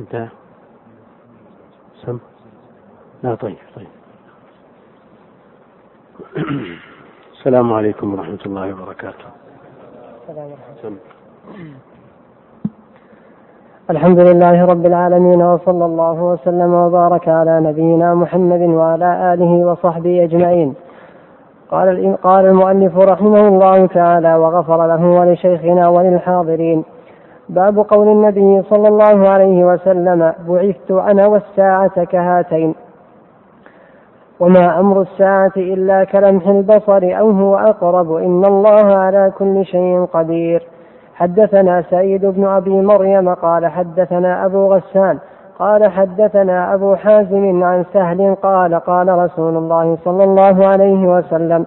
انتهى 0.00 0.28
سم؟ 2.06 2.18
لا 3.22 3.34
طيب 3.34 3.56
طيب. 3.76 3.86
السلام 7.32 7.72
عليكم 7.72 8.14
ورحمة 8.14 8.38
الله 8.46 8.72
وبركاته. 8.72 9.28
سم. 10.82 10.96
الحمد 13.90 14.18
لله 14.18 14.64
رب 14.64 14.86
العالمين 14.86 15.42
وصلى 15.42 15.84
الله 15.84 16.22
وسلم 16.22 16.74
وبارك 16.74 17.28
على 17.28 17.60
نبينا 17.60 18.14
محمد 18.14 18.60
وعلى 18.60 19.34
آله 19.34 19.52
وصحبه 19.66 20.24
أجمعين. 20.24 20.74
قال 21.70 22.16
قال 22.22 22.46
المؤلف 22.46 22.96
رحمه 22.96 23.48
الله 23.48 23.86
تعالى 23.86 24.34
وغفر 24.34 24.86
له 24.86 25.02
ولشيخنا 25.20 25.88
وللحاضرين. 25.88 26.84
باب 27.50 27.78
قول 27.78 28.08
النبي 28.08 28.62
صلى 28.62 28.88
الله 28.88 29.28
عليه 29.28 29.64
وسلم 29.64 30.32
بعثت 30.48 30.90
أنا 30.90 31.26
والساعة 31.26 32.04
كهاتين 32.04 32.74
وما 34.40 34.80
أمر 34.80 35.00
الساعة 35.00 35.52
إلا 35.56 36.04
كلمح 36.04 36.46
البصر 36.46 37.18
أو 37.18 37.30
هو 37.30 37.56
أقرب 37.56 38.12
إن 38.12 38.44
الله 38.44 38.96
على 38.96 39.32
كل 39.38 39.64
شيء 39.64 40.04
قدير. 40.04 40.66
حدثنا 41.14 41.82
سعيد 41.90 42.26
بن 42.26 42.46
أبي 42.46 42.82
مريم 42.82 43.34
قال 43.34 43.66
حدثنا 43.66 44.46
أبو 44.46 44.74
غسان 44.74 45.18
قال 45.58 45.90
حدثنا 45.90 46.74
أبو 46.74 46.94
حازم 46.94 47.64
عن 47.64 47.84
سهل 47.92 48.34
قال 48.42 48.74
قال 48.74 49.08
رسول 49.08 49.56
الله 49.56 49.98
صلى 50.04 50.24
الله 50.24 50.66
عليه 50.66 51.16
وسلم 51.16 51.66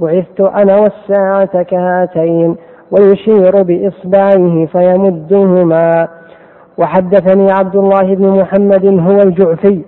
بعثت 0.00 0.40
أنا 0.40 0.76
والساعة 0.76 1.62
كهاتين. 1.62 2.56
ويشير 2.90 3.62
بإصبعيه 3.62 4.66
فيمدهما. 4.66 6.08
وحدثني 6.78 7.52
عبد 7.52 7.76
الله 7.76 8.14
بن 8.14 8.28
محمد 8.28 8.86
هو 8.86 9.20
الجعفي 9.20 9.82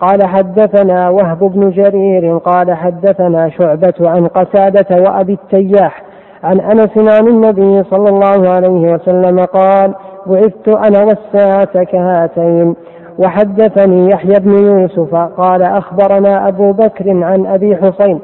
قال 0.00 0.26
حدثنا 0.26 1.08
وهب 1.08 1.38
بن 1.38 1.70
جرير 1.70 2.38
قال 2.38 2.74
حدثنا 2.74 3.50
شعبة 3.50 3.94
عن 4.00 4.26
قسادة 4.26 5.02
وأبي 5.02 5.32
التياح 5.32 6.02
عن 6.44 6.60
أنس 6.60 7.14
عن 7.14 7.28
النبي 7.28 7.82
صلى 7.82 8.08
الله 8.08 8.48
عليه 8.48 8.92
وسلم 8.94 9.40
قال 9.44 9.94
بعثت 10.26 10.68
أنا 10.68 11.04
والساعة 11.04 11.84
كهاتين 11.84 12.74
وحدثني 13.18 14.10
يحيى 14.10 14.34
بن 14.40 14.52
يوسف 14.52 15.14
قال 15.14 15.62
أخبرنا 15.62 16.48
أبو 16.48 16.72
بكر 16.72 17.24
عن 17.24 17.46
أبي 17.46 17.76
حسين 17.76 18.20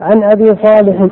عن 0.00 0.22
أبي 0.22 0.46
صالح. 0.46 1.06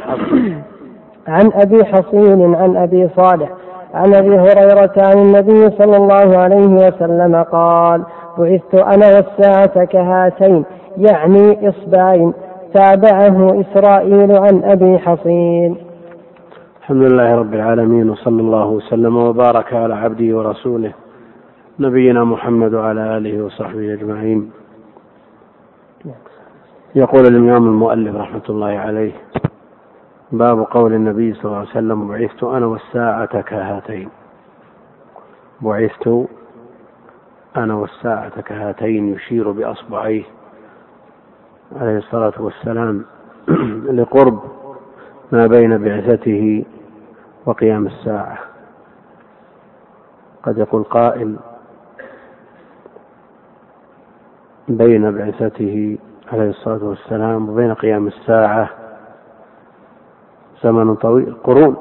عن 1.28 1.50
أبي 1.54 1.84
حصين 1.84 2.54
عن 2.54 2.76
أبي 2.76 3.08
صالح 3.16 3.50
عن 3.94 4.14
أبي 4.14 4.38
هريرة 4.38 4.92
عن 4.96 5.18
النبي 5.18 5.70
صلى 5.70 5.96
الله 5.96 6.38
عليه 6.38 6.86
وسلم 6.86 7.36
قال 7.36 8.02
بعثت 8.38 8.74
أنا 8.74 9.06
والساعة 9.16 9.84
كهاتين 9.84 10.64
يعني 10.96 11.68
إصبعين 11.68 12.32
تابعه 12.74 13.60
إسرائيل 13.60 14.36
عن 14.36 14.62
أبي 14.64 14.98
حصين. 14.98 15.76
الحمد 16.80 17.02
لله 17.02 17.34
رب 17.34 17.54
العالمين 17.54 18.10
وصلى 18.10 18.40
الله 18.40 18.66
وسلم 18.66 19.16
وبارك 19.16 19.74
على 19.74 19.94
عبده 19.94 20.36
ورسوله 20.36 20.92
نبينا 21.78 22.24
محمد 22.24 22.74
وعلى 22.74 23.16
آله 23.16 23.44
وصحبه 23.44 23.94
أجمعين. 23.94 24.50
يقول 26.94 27.26
الإمام 27.26 27.66
المؤلف 27.66 28.16
رحمة 28.16 28.42
الله 28.48 28.66
عليه 28.66 29.12
باب 30.32 30.60
قول 30.60 30.94
النبي 30.94 31.34
صلى 31.34 31.44
الله 31.44 31.56
عليه 31.56 31.68
وسلم 31.68 32.08
بعثت 32.08 32.42
أنا 32.42 32.66
والساعة 32.66 33.40
كهاتين. 33.40 34.08
بعثت 35.60 36.26
أنا 37.56 37.74
والساعة 37.74 38.40
كهاتين 38.40 39.14
يشير 39.14 39.50
بأصبعيه 39.50 40.22
عليه 41.76 41.98
الصلاة 41.98 42.32
والسلام 42.38 43.04
لقرب 43.98 44.40
ما 45.32 45.46
بين 45.46 45.78
بعثته 45.78 46.64
وقيام 47.46 47.86
الساعة. 47.86 48.38
قد 50.42 50.58
يقول 50.58 50.82
قائل 50.82 51.36
بين 54.68 55.10
بعثته 55.10 55.98
عليه 56.32 56.50
الصلاة 56.50 56.84
والسلام 56.84 57.48
وبين 57.48 57.74
قيام 57.74 58.06
الساعة 58.06 58.79
زمن 60.62 60.94
طويل 60.94 61.34
قرون. 61.44 61.76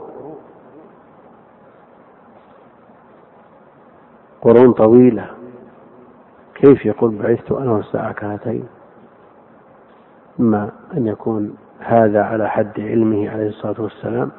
قرون 4.42 4.74
طويلة. 4.74 5.26
كيف 6.56 6.86
يقول 6.86 7.16
بعثت 7.16 7.52
أنا 7.52 7.72
والساعة 7.72 8.12
كهاتين 8.14 8.68
إما 10.40 10.70
أن 10.98 11.08
يكون 11.08 11.56
هذا 11.80 12.24
على 12.24 12.50
حد 12.50 12.80
علمه 12.80 13.30
عليه 13.30 13.48
الصلاة 13.48 13.82
والسلام 13.82 14.32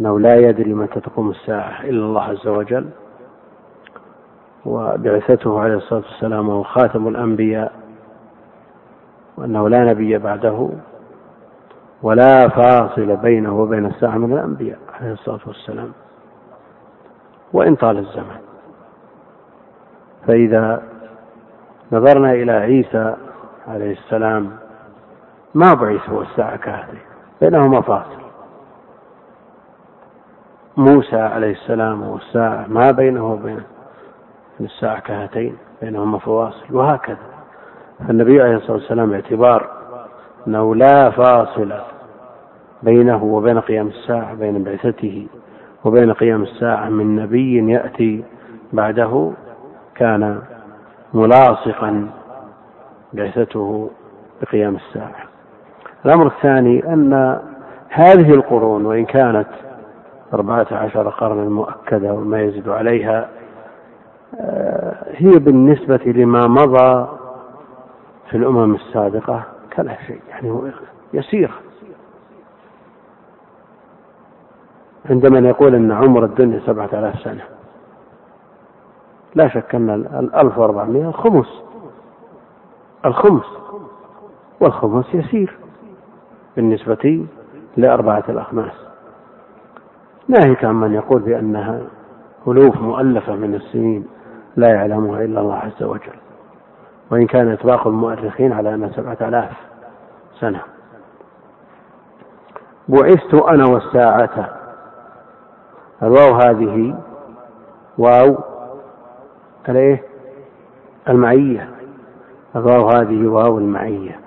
أنه 0.00 0.20
لا 0.20 0.36
يدري 0.36 0.74
متى 0.74 1.00
تقوم 1.00 1.30
الساعة 1.30 1.82
إلا 1.82 2.04
الله 2.04 2.22
عز 2.22 2.46
وجل. 2.46 2.88
وبعثته 4.66 5.60
عليه 5.60 5.74
الصلاة 5.74 6.02
والسلام 6.10 6.48
وهو 6.48 6.62
خاتم 6.62 7.08
الأنبياء 7.08 7.72
وأنه 9.36 9.68
لا 9.68 9.84
نبي 9.84 10.18
بعده. 10.18 10.70
ولا 12.02 12.48
فاصل 12.48 13.16
بينه 13.16 13.60
وبين 13.60 13.86
الساعة 13.86 14.16
من 14.18 14.32
الأنبياء 14.32 14.78
عليه 15.00 15.12
الصلاة 15.12 15.40
والسلام. 15.46 15.92
وإن 17.52 17.74
طال 17.74 17.98
الزمن 17.98 18.36
فإذا 20.26 20.82
نظرنا 21.92 22.32
إلى 22.32 22.52
عيسى 22.52 23.14
عليه 23.68 23.92
السلام 23.92 24.50
ما 25.54 25.74
بعث 25.74 26.10
هو 26.10 26.22
الساعة 26.22 26.56
كهذه؟ 26.56 26.98
بينهما 27.40 27.80
فاصل. 27.80 28.20
موسى 30.76 31.16
عليه 31.16 31.52
السلام 31.52 32.02
والساعة 32.02 32.64
ما 32.68 32.90
بينه 32.90 33.32
وبين 33.32 33.62
الساعة 34.60 35.00
كهاتين 35.00 35.56
بينهما 35.82 36.18
فواصل 36.18 36.74
وهكذا. 36.74 37.16
فالنبي 37.98 38.42
عليه 38.42 38.56
الصلاة 38.56 38.72
والسلام 38.72 39.10
باعتبار 39.10 39.75
أنه 40.46 40.74
لا 40.74 41.10
فاصل 41.10 41.72
بينه 42.82 43.24
وبين 43.24 43.60
قيام 43.60 43.86
الساعة 43.86 44.34
بين 44.34 44.64
بعثته 44.64 45.26
وبين 45.84 46.12
قيام 46.12 46.42
الساعة 46.42 46.88
من 46.88 47.16
نبي 47.16 47.72
يأتي 47.72 48.24
بعده 48.72 49.32
كان 49.94 50.38
ملاصقا 51.14 52.10
بعثته 53.12 53.90
بقيام 54.42 54.76
الساعة. 54.76 55.14
الأمر 56.06 56.26
الثاني 56.26 56.92
أن 56.92 57.40
هذه 57.88 58.30
القرون 58.34 58.86
وإن 58.86 59.04
كانت 59.04 59.48
أربعة 60.34 60.66
عشر 60.70 61.08
قرنا 61.08 61.48
مؤكدة 61.48 62.12
وما 62.12 62.40
يزيد 62.42 62.68
عليها 62.68 63.28
آه، 64.40 64.96
هي 65.12 65.30
بالنسبة 65.30 66.00
لما 66.06 66.46
مضى 66.46 67.08
في 68.30 68.36
الأمم 68.36 68.74
السابقة 68.74 69.42
كلا 69.76 69.96
شيء 70.06 70.20
يعني 70.28 70.72
يسير. 71.12 71.50
عندما 75.10 75.48
يقول 75.48 75.74
أن 75.74 75.92
عمر 75.92 76.24
الدنيا 76.24 76.60
سبعة 76.66 76.88
آلاف 76.92 77.20
سنة 77.20 77.44
لا 79.34 79.48
شك 79.48 79.74
أن 79.74 79.90
الألف 79.90 80.58
وأربعمائة 80.58 81.10
خمس. 81.10 81.62
الخمس. 83.04 83.46
والخمس 84.60 85.14
يسير 85.14 85.56
بالنسبة 86.56 87.26
لأربعة 87.76 88.24
الأخماس. 88.28 88.72
ناهيك 90.28 90.64
عن 90.64 90.74
من 90.74 90.94
يقول 90.94 91.22
بأنها 91.22 91.82
ألوف 92.48 92.80
مؤلفة 92.80 93.34
من 93.34 93.54
السنين 93.54 94.06
لا 94.56 94.68
يعلمها 94.68 95.24
إلا 95.24 95.40
الله 95.40 95.54
عز 95.54 95.82
وجل. 95.82 96.25
وإن 97.10 97.26
كان 97.26 97.52
إطلاق 97.52 97.86
المؤرخين 97.86 98.52
على 98.52 98.74
أنها 98.74 98.88
سبعة 98.88 99.28
آلاف 99.28 99.52
سنة. 100.40 100.60
بعثت 102.88 103.34
أنا 103.34 103.66
والساعة. 103.66 104.48
الواو 106.02 106.34
هذه 106.34 106.98
واو 107.98 108.38
الايه 109.68 110.02
المعية. 111.08 111.70
الواو 112.56 112.88
هذه 112.88 113.26
واو 113.26 113.58
المعية. 113.58 114.20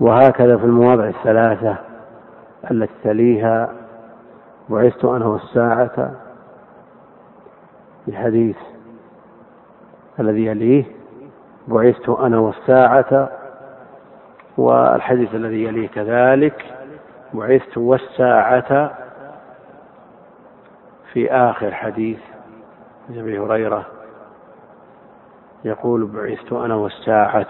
وهكذا 0.00 0.56
في 0.56 0.64
المواضع 0.64 1.08
الثلاثة 1.08 1.76
التي 2.70 2.94
تليها. 3.04 3.72
بعثت 4.68 5.04
أنا 5.04 5.26
والساعة. 5.26 6.10
الحديث 8.08 8.56
الذي 10.20 10.46
يليه 10.46 10.95
بعثت 11.68 12.08
أنا 12.08 12.38
والساعة 12.38 13.30
والحديث 14.56 15.34
الذي 15.34 15.64
يليه 15.64 15.88
كذلك 15.88 16.64
بعثت 17.34 17.78
والساعة 17.78 18.90
في 21.12 21.32
آخر 21.32 21.74
حديث 21.74 22.18
أبي 23.10 23.38
هريرة 23.38 23.86
يقول 25.64 26.06
بعثت 26.06 26.52
أنا 26.52 26.74
والساعة. 26.74 27.46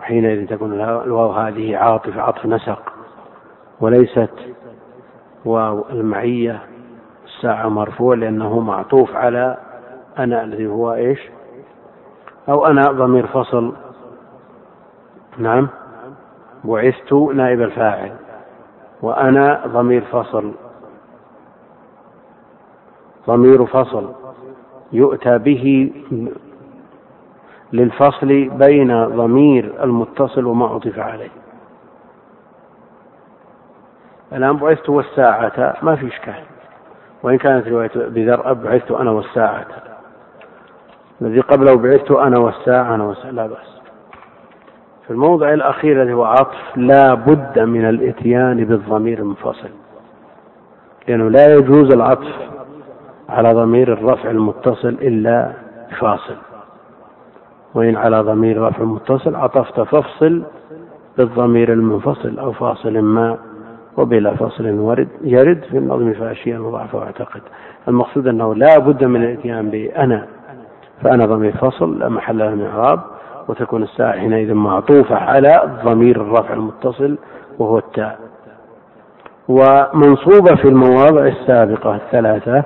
وحينئذ 0.00 0.46
تكون 0.46 0.72
الواو 0.72 1.32
هذه 1.32 1.76
عاطف 1.76 2.18
عطف 2.18 2.46
نسق 2.46 2.92
وليست 3.80 4.34
واو 5.44 5.84
المعية 5.90 6.62
الساعة 7.24 7.68
مرفوع 7.68 8.14
لأنه 8.14 8.60
معطوف 8.60 9.16
على 9.16 9.56
أنا 10.18 10.44
الذي 10.44 10.66
هو 10.66 10.94
إيش؟ 10.94 11.30
أو 12.48 12.66
أنا 12.66 12.82
ضمير 12.82 13.26
فصل. 13.26 13.72
نعم. 15.38 15.68
بعثت 16.64 17.12
نائب 17.12 17.62
الفاعل. 17.62 18.12
وأنا 19.02 19.66
ضمير 19.66 20.00
فصل. 20.00 20.52
ضمير 23.26 23.66
فصل. 23.66 24.12
يؤتى 24.92 25.38
به 25.38 25.92
للفصل 27.72 28.48
بين 28.48 29.06
ضمير 29.06 29.84
المتصل 29.84 30.46
وما 30.46 30.66
عطف 30.66 30.98
عليه. 30.98 31.30
الآن 34.32 34.56
بعثت 34.56 34.88
والساعة. 34.88 35.76
ما 35.82 35.96
في 35.96 36.08
إشكال. 36.08 36.44
وإن 37.22 37.38
كانت 37.38 37.68
رواية 37.68 37.90
بذر 37.94 38.52
بعثت 38.52 38.90
أنا 38.90 39.10
والساعة. 39.10 39.91
الذي 41.22 41.40
قبله 41.40 41.74
بعثت 41.74 42.10
أنا 42.10 42.38
والساعة 42.38 42.94
أنا 42.94 43.04
والساعة 43.04 43.30
لا 43.30 43.46
بأس. 43.46 43.80
في 45.06 45.10
الموضع 45.10 45.52
الأخير 45.52 46.02
الذي 46.02 46.12
هو 46.12 46.24
عطف 46.24 46.76
لا 46.76 47.14
بد 47.14 47.58
من 47.58 47.88
الإتيان 47.88 48.64
بالضمير 48.64 49.18
المنفصل. 49.18 49.68
لأنه 51.08 51.30
لا 51.30 51.54
يجوز 51.54 51.94
العطف 51.94 52.34
على 53.28 53.52
ضمير 53.52 53.92
الرفع 53.92 54.30
المتصل 54.30 54.88
إلا 54.88 55.52
فاصل. 55.98 56.36
وإن 57.74 57.96
على 57.96 58.20
ضمير 58.20 58.62
رفع 58.62 58.84
متصل 58.84 59.36
عطفت 59.36 59.80
فافصل 59.80 60.42
بالضمير 61.18 61.72
المنفصل 61.72 62.38
أو 62.38 62.52
فاصل 62.52 62.98
ما 62.98 63.38
وبلا 63.96 64.34
فصل 64.34 64.70
ورد 64.70 65.08
يرد 65.24 65.64
في 65.70 65.78
النظم 65.78 66.12
فاشياء 66.12 66.60
مضاعفة 66.60 66.98
وأعتقد. 66.98 67.40
المقصود 67.88 68.26
أنه 68.26 68.54
لا 68.54 68.78
بد 68.78 69.04
من 69.04 69.24
الإتيان 69.24 69.70
بأنا. 69.70 70.26
فأنا 71.02 71.26
ضمير 71.26 71.56
فصل 71.56 71.98
لا 71.98 72.08
محل 72.08 72.38
له 72.38 72.50
من 72.50 72.66
إعراب 72.66 73.00
وتكون 73.48 73.82
الساعة 73.82 74.12
حينئذ 74.12 74.54
معطوفة 74.54 75.16
على 75.16 75.80
ضمير 75.84 76.20
الرفع 76.20 76.54
المتصل 76.54 77.18
وهو 77.58 77.78
التاء. 77.78 78.18
ومنصوبة 79.48 80.54
في 80.56 80.68
المواضع 80.68 81.26
السابقة 81.26 81.94
الثلاثة 81.96 82.64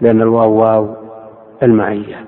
لأن 0.00 0.22
الواو 0.22 0.52
واو 0.52 0.96
المعية. 1.62 2.24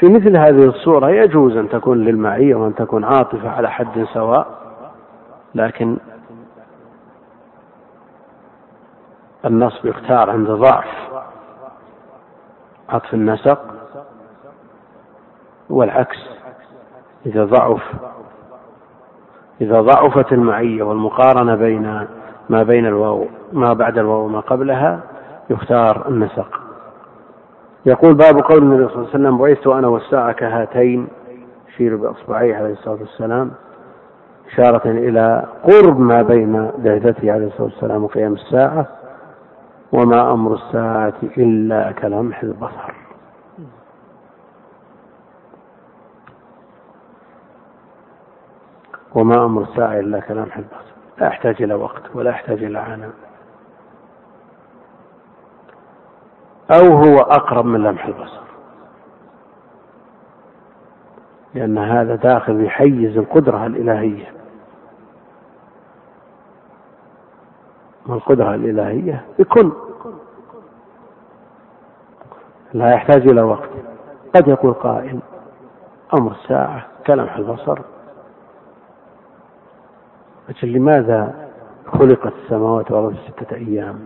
في 0.00 0.06
مثل 0.06 0.36
هذه 0.36 0.64
الصورة 0.64 1.10
يجوز 1.10 1.56
أن 1.56 1.68
تكون 1.68 2.04
للمعية 2.04 2.54
وأن 2.54 2.74
تكون 2.74 3.04
عاطفة 3.04 3.50
على 3.50 3.70
حد 3.70 4.06
سواء 4.14 4.46
لكن 5.54 5.96
النصب 9.48 9.86
يختار 9.86 10.30
عند 10.30 10.50
ضعف 10.50 10.84
عطف 12.88 13.14
النسق 13.14 13.60
والعكس. 15.70 16.18
إذا 17.26 17.44
ضعف 17.44 17.82
إذا 19.60 19.80
ضعفت 19.80 20.32
المعية 20.32 20.82
والمقارنة 20.82 21.54
بين 21.54 22.06
ما 22.48 22.62
بين 22.62 22.86
الواو 22.86 23.26
ما 23.52 23.72
بعد 23.72 23.98
الواو 23.98 24.24
وما 24.24 24.40
قبلها 24.40 25.00
يختار 25.50 26.08
النسق. 26.08 26.60
يقول 27.86 28.14
باب 28.14 28.42
قول 28.42 28.62
النبي 28.62 28.88
صلى 28.88 28.94
الله 28.94 29.08
عليه 29.08 29.08
وسلم 29.08 29.38
بعثت 29.38 29.66
أنا 29.66 29.88
والساعة 29.88 30.32
كهاتين 30.32 31.08
يشير 31.68 31.96
بإصبعيه 31.96 32.56
عليه 32.56 32.72
الصلاة 32.72 32.98
والسلام 33.00 33.50
إشارة 34.52 34.90
إلى 34.90 35.44
قرب 35.64 36.00
ما 36.00 36.22
بين 36.22 36.70
بعثته 36.78 37.32
عليه 37.32 37.46
الصلاة 37.46 37.64
والسلام 37.64 38.04
وقيام 38.04 38.32
الساعة. 38.32 38.86
وما 39.92 40.32
أمر 40.32 40.54
الساعة 40.54 41.14
إلا 41.22 41.92
كلمح 41.92 42.42
البصر. 42.42 42.94
وما 49.14 49.44
أمر 49.44 49.62
الساعة 49.62 49.98
إلا 49.98 50.20
كلمح 50.20 50.56
البصر. 50.56 50.92
لا 51.18 51.26
يحتاج 51.26 51.62
إلى 51.62 51.74
وقت 51.74 52.02
ولا 52.14 52.30
يحتاج 52.30 52.64
إلى 52.64 52.78
عناء. 52.78 53.10
أو 56.70 56.96
هو 56.96 57.18
أقرب 57.18 57.64
من 57.64 57.82
لمح 57.82 58.06
البصر. 58.06 58.40
لأن 61.54 61.78
هذا 61.78 62.14
داخل 62.14 62.58
في 62.60 62.70
حيز 62.70 63.16
القدرة 63.16 63.66
الإلهية. 63.66 64.32
والقدرة 68.06 68.54
الإلهية؟ 68.54 69.24
بكل. 69.38 69.72
لا 72.72 72.92
يحتاج 72.94 73.30
إلى 73.30 73.42
وقت. 73.42 73.68
قد 74.36 74.48
يقول 74.48 74.72
قائل 74.72 75.20
أمر 76.18 76.32
الساعة 76.32 76.86
كلمح 77.06 77.36
البصر. 77.36 77.78
أجل 80.48 80.72
لماذا 80.72 81.48
خلقت 81.86 82.32
السماوات 82.44 82.90
والأرض 82.90 83.14
في 83.14 83.32
ستة 83.32 83.56
أيام؟ 83.56 83.98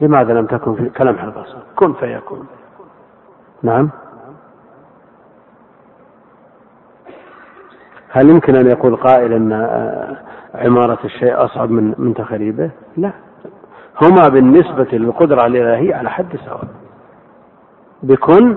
لماذا 0.00 0.32
لم 0.32 0.46
تكن 0.46 0.74
في 0.74 0.88
كلمح 0.90 1.22
البصر؟ 1.22 1.58
كن 1.76 1.92
فيكون. 1.92 2.46
نعم. 3.62 3.90
هل 8.10 8.30
يمكن 8.30 8.56
أن 8.56 8.66
يقول 8.66 8.96
قائل 8.96 9.32
أن 9.32 9.52
عمارة 10.54 10.98
الشيء 11.04 11.44
أصعب 11.44 11.70
من 11.70 11.94
من 11.98 12.14
تخريبه؟ 12.14 12.70
لا. 12.96 13.12
هما 14.02 14.28
بالنسبة 14.28 14.88
للقدرة 14.92 15.46
الإلهية 15.46 15.94
على 15.94 16.10
حد 16.10 16.36
سواء. 16.44 16.68
بكن 18.02 18.56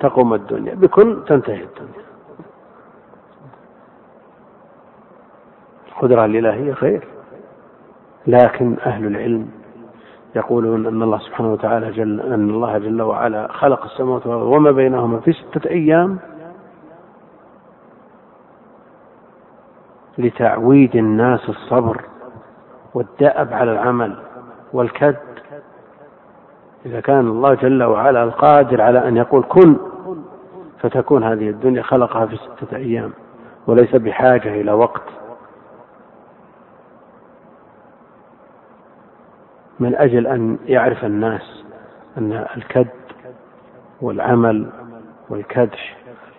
تقوم 0.00 0.34
الدنيا 0.34 0.74
بكن 0.74 1.24
تنتهي 1.24 1.62
الدنيا. 1.64 2.04
القدرة 5.88 6.24
الإلهية 6.24 6.72
خير. 6.72 7.08
لكن 8.26 8.76
أهل 8.86 9.06
العلم 9.06 9.50
يقولون 10.36 10.86
أن 10.86 11.02
الله 11.02 11.18
سبحانه 11.18 11.52
وتعالى 11.52 11.90
جل 11.90 12.20
أن 12.20 12.50
الله 12.50 12.78
جل 12.78 13.02
وعلا 13.02 13.52
خلق 13.52 13.84
السماوات 13.84 14.26
والأرض 14.26 14.46
وما 14.46 14.70
بينهما 14.70 15.20
في 15.20 15.32
ستة 15.32 15.70
أيام 15.70 16.18
لتعويد 20.18 20.96
الناس 20.96 21.48
الصبر 21.48 22.04
والدأب 22.94 23.52
على 23.52 23.72
العمل. 23.72 24.16
والكد. 24.72 25.16
إذا 26.86 27.00
كان 27.00 27.28
الله 27.28 27.54
جل 27.54 27.82
وعلا 27.82 28.24
القادر 28.24 28.82
على 28.82 29.08
أن 29.08 29.16
يقول 29.16 29.44
كن 29.48 29.76
فتكون 30.80 31.24
هذه 31.24 31.50
الدنيا 31.50 31.82
خلقها 31.82 32.26
في 32.26 32.36
ستة 32.36 32.76
أيام 32.76 33.12
وليس 33.66 33.96
بحاجة 33.96 34.60
إلى 34.60 34.72
وقت. 34.72 35.02
من 39.80 39.94
أجل 39.94 40.26
أن 40.26 40.58
يعرف 40.64 41.04
الناس 41.04 41.64
أن 42.18 42.32
الكد 42.56 42.88
والعمل 44.00 44.70
والكدح 45.28 45.96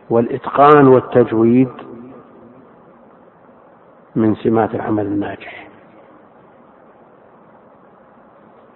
والإتقان 0.10 0.88
والتجويد 0.88 1.72
من 4.16 4.36
سمات 4.36 4.76
العمل 4.76 5.06
الناجح. 5.06 5.71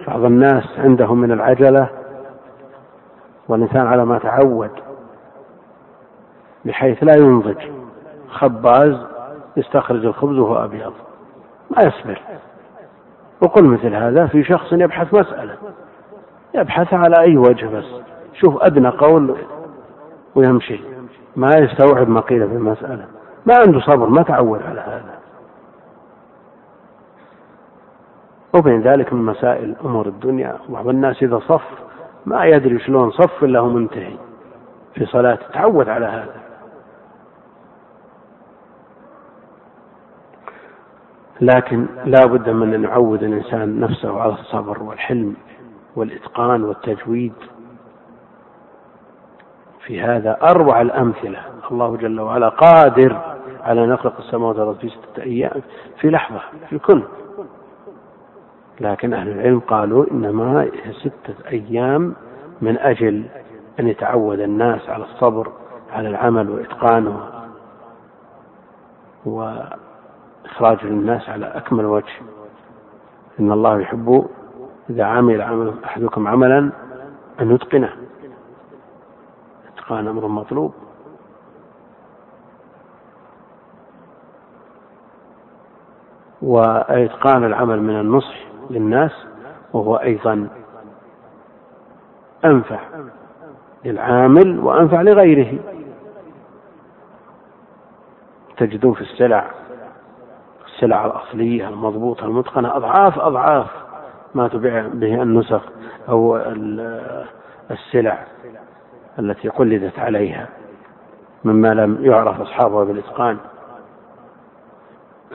بعض 0.07 0.23
الناس 0.25 0.63
عندهم 0.77 1.21
من 1.21 1.31
العجلة 1.31 1.89
والإنسان 3.47 3.87
على 3.87 4.05
ما 4.05 4.19
تعود 4.19 4.71
بحيث 6.65 7.03
لا 7.03 7.17
ينضج. 7.17 7.57
خباز 8.29 8.97
يستخرج 9.57 10.05
الخبز 10.05 10.37
وهو 10.37 10.63
أبيض. 10.63 10.93
ما 11.69 11.83
يصبر. 11.83 12.21
وقل 13.41 13.63
مثل 13.65 13.95
هذا 13.95 14.27
في 14.27 14.43
شخص 14.43 14.73
يبحث 14.73 15.13
مسألة. 15.13 15.55
يبحث 16.55 16.93
على 16.93 17.15
أي 17.19 17.37
وجه 17.37 17.65
بس. 17.65 17.85
شوف 18.33 18.63
أدنى 18.63 18.89
قول 18.89 19.35
ويمشي. 20.35 20.79
ما 21.35 21.49
يستوعب 21.57 22.09
ما 22.09 22.19
قيل 22.19 22.47
في 22.49 22.55
المسألة. 22.55 23.05
ما 23.45 23.53
عنده 23.65 23.79
صبر 23.79 24.09
ما 24.09 24.23
تعود 24.23 24.61
على 24.63 24.79
هذا. 24.79 25.14
وبين 28.55 28.81
ذلك 28.81 29.13
من 29.13 29.25
مسائل 29.25 29.75
أمور 29.85 30.07
الدنيا. 30.07 30.57
بعض 30.69 30.87
الناس 30.87 31.23
إذا 31.23 31.39
صف 31.39 31.63
ما 32.25 32.45
يدري 32.45 32.79
شلون 32.79 33.11
صف 33.11 33.43
إلا 33.43 33.59
هو 33.59 33.69
منتهي 33.69 34.17
في 34.93 35.05
صلاة 35.05 35.39
تعود 35.53 35.89
على 35.89 36.05
هذا. 36.05 36.35
لكن 41.41 41.85
لا 42.05 42.25
بد 42.25 42.49
من 42.49 42.73
أن 42.73 42.83
يعود 42.83 43.23
الإنسان 43.23 43.79
نفسه 43.79 44.21
على 44.21 44.33
الصبر 44.33 44.83
والحلم 44.83 45.35
والإتقان 45.95 46.63
والتجويد. 46.63 47.33
في 49.85 50.01
هذا 50.01 50.37
أروع 50.43 50.81
الأمثلة. 50.81 51.39
الله 51.71 51.97
جل 51.97 52.19
وعلا 52.19 52.49
قادر 52.49 53.21
على 53.63 53.83
أن 53.83 53.89
يخلق 53.89 54.17
السماوات 54.19 54.55
والأرض 54.55 54.77
في 54.77 54.89
ستة 54.89 55.23
أيام 55.23 55.61
في 55.99 56.09
لحظة 56.09 56.39
في 56.69 56.73
الكل 56.75 57.03
لكن 58.81 59.13
أهل 59.13 59.27
العلم 59.31 59.59
قالوا 59.59 60.05
إنما 60.11 60.71
ستة 60.91 61.47
أيام 61.47 62.15
من 62.61 62.77
أجل 62.77 63.25
أن 63.79 63.87
يتعود 63.87 64.39
الناس 64.39 64.89
على 64.89 65.03
الصبر 65.03 65.51
على 65.91 66.09
العمل 66.09 66.49
وإتقانه 66.49 67.19
وإخراج 69.25 70.77
الناس 70.83 71.29
على 71.29 71.45
أكمل 71.45 71.85
وجه. 71.85 72.13
إن 73.39 73.51
الله 73.51 73.79
يحب 73.79 74.27
إذا 74.89 75.03
عمل 75.03 75.41
عمل 75.41 75.73
أحدكم 75.85 76.27
عملا 76.27 76.71
أن 77.41 77.51
يتقنه. 77.51 77.93
إتقان 79.73 80.07
أمر 80.07 80.27
مطلوب. 80.27 80.73
وإتقان 86.41 87.43
العمل 87.43 87.81
من 87.81 87.99
النصح. 87.99 88.54
للناس 88.69 89.11
وهو 89.73 89.95
أيضا 89.95 90.47
أنفع 92.45 92.79
للعامل 93.85 94.59
وأنفع 94.59 95.01
لغيره. 95.01 95.59
تجدون 98.57 98.93
في 98.93 99.01
السلع 99.01 99.51
السلع 100.75 101.05
الأصلية 101.05 101.69
المضبوطة 101.69 102.25
المتقنة 102.25 102.77
أضعاف 102.77 103.19
أضعاف 103.19 103.67
ما 104.35 104.47
تبيع 104.47 104.87
به 104.87 105.21
النسخ 105.21 105.61
أو 106.09 106.37
السلع 107.71 108.25
التي 109.19 109.49
قلدت 109.49 109.99
عليها 109.99 110.47
مما 111.43 111.73
لم 111.73 111.97
يعرف 112.01 112.41
أصحابها 112.41 112.83
بالإتقان. 112.83 113.37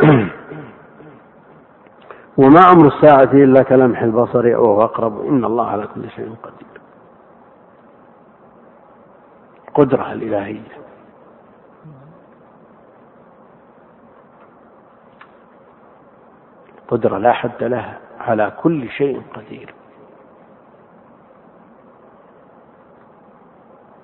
وما 2.37 2.61
أمر 2.73 2.87
الساعة 2.87 3.33
إلا 3.33 3.63
كلمح 3.63 4.03
البصر 4.03 4.47
وهو 4.47 4.85
أقرب. 4.85 5.27
إن 5.27 5.45
الله 5.45 5.67
على 5.67 5.87
كل 5.87 6.11
شيء 6.11 6.35
قدير. 6.43 6.81
قدرة 9.75 10.13
الإلهية. 10.13 10.81
قدرة 16.89 17.19
لا 17.19 17.33
حد 17.33 17.63
لها. 17.65 17.99
على 18.21 18.53
كل 18.63 18.89
شيء 18.89 19.23
قدير. 19.35 19.75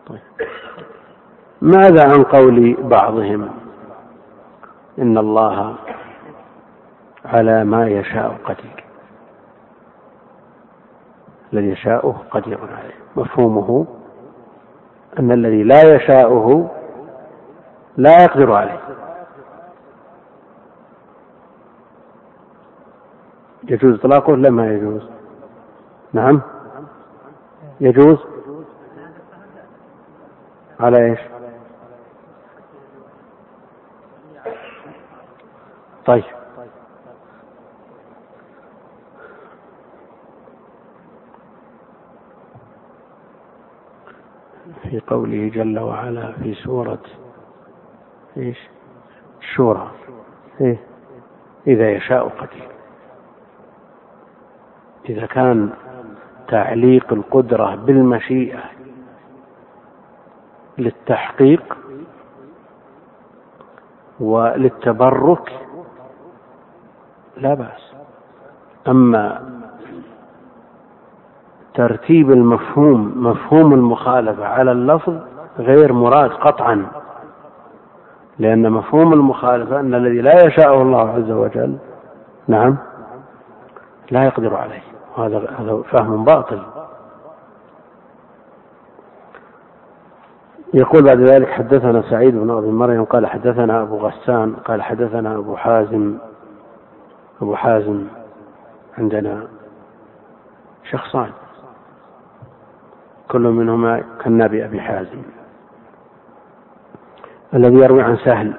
طيب. 0.06 0.20
ماذا 1.62 2.04
عن 2.04 2.22
قول 2.22 2.76
بعضهم؟ 2.82 3.50
إن 4.98 5.18
الله 5.18 5.76
على 7.26 7.64
ما 7.64 7.88
يشاء 7.88 8.36
قدير. 8.44 8.84
الذي 11.52 11.68
يشاءه 11.68 12.24
قدير 12.30 12.60
عليه. 12.60 12.94
مفهومه 13.16 13.86
أن 15.18 15.32
الذي 15.32 15.62
لا 15.62 15.94
يشاءه 15.94 16.70
لا 17.96 18.24
يقدر 18.24 18.52
عليه. 18.52 18.80
يجوز 23.64 23.98
إطلاقه 23.98 24.32
ولا 24.32 24.50
ما 24.50 24.72
يجوز؟ 24.72 25.10
نعم. 26.12 26.42
يجوز. 27.80 28.18
على 30.80 31.04
إيش؟ 31.04 31.20
طيب. 36.06 36.24
في 44.90 45.00
قوله 45.06 45.48
جل 45.48 45.78
وعلا 45.78 46.32
في 46.32 46.54
سورة 46.54 46.98
إيش؟ 48.36 48.58
الشورى 49.40 49.90
إيه؟ 50.60 50.76
إذا 51.66 51.90
يشاء 51.90 52.28
قدير 52.28 52.68
إذا 55.08 55.26
كان 55.26 55.70
تعليق 56.48 57.12
القدرة 57.12 57.74
بالمشيئة 57.74 58.62
للتحقيق 60.78 61.76
وللتبرك 64.20 65.60
لا 67.36 67.54
بأس 67.54 67.92
أما 68.88 69.55
ترتيب 71.76 72.30
المفهوم 72.30 73.12
مفهوم 73.16 73.74
المخالفة 73.74 74.46
على 74.46 74.72
اللفظ 74.72 75.14
غير 75.58 75.92
مراد 75.92 76.30
قطعا. 76.30 76.86
لأن 78.38 78.72
مفهوم 78.72 79.12
المخالفة 79.12 79.80
أن 79.80 79.94
الذي 79.94 80.20
لا 80.20 80.46
يشاءه 80.46 80.82
الله 80.82 81.10
عز 81.10 81.30
وجل 81.30 81.76
نعم 82.48 82.76
لا 84.10 84.24
يقدر 84.24 84.56
عليه. 84.56 84.82
هذا 85.16 85.50
هذا 85.58 85.82
فهم 85.82 86.24
باطل. 86.24 86.62
يقول 90.74 91.02
بعد 91.02 91.20
ذلك 91.20 91.48
حدثنا 91.48 92.02
سعيد 92.02 92.34
بن 92.34 92.50
أبي 92.50 92.70
مريم 92.70 93.04
قال 93.04 93.26
حدثنا 93.26 93.82
أبو 93.82 93.96
غسان 93.96 94.56
قال 94.64 94.82
حدثنا 94.82 95.36
أبو 95.36 95.56
حازم. 95.56 96.18
أبو 97.42 97.54
حازم 97.54 98.06
عندنا 98.98 99.46
شخصان. 100.90 101.30
كل 103.28 103.40
منهما 103.40 104.04
كالنبي 104.24 104.64
أبي 104.64 104.80
حازم. 104.80 105.22
الذي 107.54 107.84
يروي 107.84 108.02
عن 108.02 108.16
سهل 108.16 108.54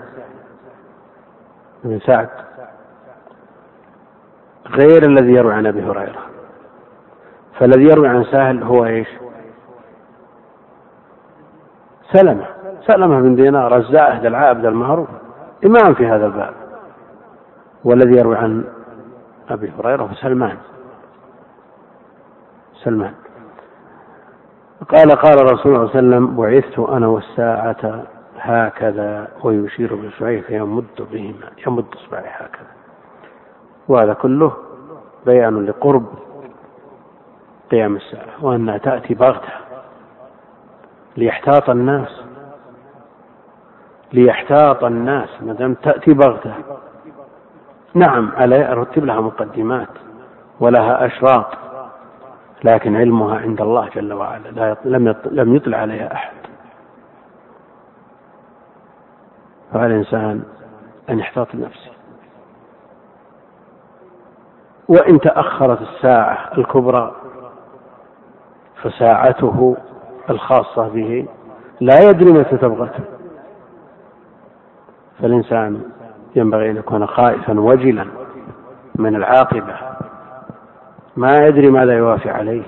بن 1.83 1.99
سعد 1.99 2.29
غير 4.67 5.03
الذي 5.03 5.33
يروي 5.33 5.53
عن 5.53 5.65
أبي 5.65 5.83
هريرة. 5.83 6.21
فالذي 7.59 7.83
يروي 7.83 8.07
عن 8.07 8.23
سهل 8.23 8.63
هو 8.63 8.85
إيش؟ 8.85 9.07
سلمة. 12.13 12.45
سلمة 12.85 13.21
بن 13.21 13.35
دينار 13.35 13.77
الزاهد 13.77 14.25
العابد 14.25 14.65
المعروف 14.65 15.09
إمام 15.65 15.93
في 15.93 16.07
هذا 16.07 16.25
الباب. 16.25 16.53
والذي 17.83 18.17
يروي 18.17 18.35
عن 18.35 18.63
أبي 19.49 19.71
هريرة 19.79 20.13
سلمان. 20.21 20.57
سلمان. 22.83 23.13
قال 24.85 25.11
قال 25.11 25.43
رسول 25.53 25.75
الله 25.75 25.87
صلى 25.87 25.99
الله 25.99 26.15
عليه 26.15 26.25
وسلم 26.25 26.35
بعثت 26.35 26.79
أنا 26.79 27.07
والساعة 27.07 28.03
هكذا 28.39 29.27
ويشير 29.43 29.95
بإصبعيه 29.95 30.41
فيمد 30.41 30.85
بهما 31.11 31.49
يمد 31.67 31.85
إصبعه 31.95 32.19
هكذا. 32.19 32.67
وهذا 33.87 34.13
كله 34.13 34.53
بيان 35.25 35.65
لقرب 35.65 36.05
قيام 37.71 37.95
الساعة 37.95 38.45
وأنها 38.45 38.77
تأتي 38.77 39.13
بغتة 39.13 39.53
ليحتاط 41.17 41.69
الناس 41.69 42.21
ليحتاط 44.13 44.83
الناس 44.83 45.29
ما 45.41 45.53
دام 45.53 45.73
تأتي 45.73 46.13
بغتة 46.13 46.53
نعم 47.93 48.31
على 48.35 48.73
رتب 48.73 49.05
لها 49.05 49.21
مقدمات 49.21 49.87
ولها 50.59 51.05
أشراط. 51.05 51.45
لكن 52.63 52.95
علمها 52.95 53.39
عند 53.39 53.61
الله 53.61 53.89
جل 53.89 54.13
وعلا 54.13 54.47
لا 54.49 54.75
لم 54.85 55.15
لم 55.25 55.55
يطلع 55.55 55.77
عليها 55.77 56.13
أحد. 56.13 56.33
فعلى 59.73 59.85
الإنسان 59.85 60.43
أن 61.09 61.19
يحتاط 61.19 61.55
لنفسه. 61.55 61.91
وإن 64.87 65.19
تأخرت 65.19 65.81
الساعة 65.81 66.57
الكبرى 66.57 67.15
فساعته 68.81 69.77
الخاصة 70.29 70.87
به 70.87 71.25
لا 71.79 71.99
يدري 72.09 72.31
متى 72.31 72.57
تبغته. 72.57 73.03
فالإنسان 75.21 75.81
ينبغي 76.35 76.71
أن 76.71 76.77
يكون 76.77 77.07
خائفا 77.07 77.59
وجلا 77.59 78.05
من 78.95 79.15
العاقبة. 79.15 79.75
ما 81.17 81.47
يدري 81.47 81.69
ماذا 81.69 81.97
يوافي 81.97 82.29
عليه. 82.29 82.63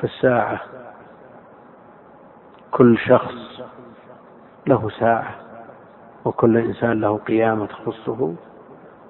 فالساعة 0.00 0.60
كل 2.70 2.98
شخص 2.98 3.60
له 4.66 4.90
ساعة 4.90 5.34
وكل 6.24 6.56
إنسان 6.56 7.00
له 7.00 7.16
قيامة 7.16 7.66
تخصه 7.66 8.34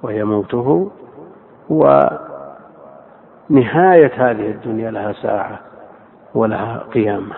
وهي 0.02 0.24
موته 0.24 0.90
ونهاية 1.68 2.30
هذه 4.30 4.50
الدنيا 4.50 4.90
لها 4.90 5.12
ساعة 5.12 5.60
ولها 6.34 6.78
قيامة. 6.78 7.34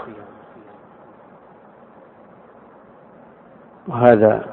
وهذا 3.89 4.47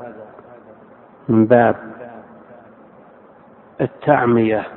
من 1.30 1.46
باب 1.46 1.95
التعمية 3.82 4.68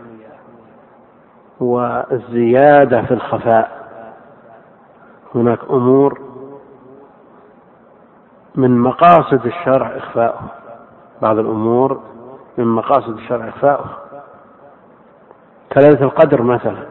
والزيادة 1.61 3.03
في 3.03 3.15
الخفاء. 3.15 3.79
هناك 5.35 5.59
أمور 5.71 6.21
من 8.55 8.79
مقاصد 8.79 9.47
الشرع 9.47 9.97
إخفاؤه. 9.97 10.41
بعض 11.23 11.39
الأمور 11.39 12.01
من 12.59 12.65
مقاصد 12.65 13.15
الشرع 13.15 13.49
إخفاؤه. 13.49 13.85
كليلة 15.73 16.03
القدر 16.03 16.43
مثلا. 16.43 16.87